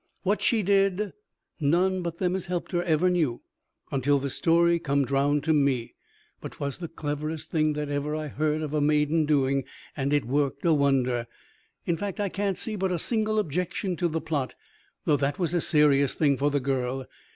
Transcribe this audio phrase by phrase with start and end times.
[0.23, 1.13] What she did,
[1.59, 3.43] none but them as helped her ever knew,
[3.91, 5.93] until the story comed round to me;
[6.41, 9.63] but 'twas the cleverest thing that ever I heard of a maiden doing,
[9.95, 11.27] and it worked a wonder.
[11.85, 14.55] In fact, I can't see but a single objection to the plot,
[15.05, 17.05] though that was a serious thing for the girl.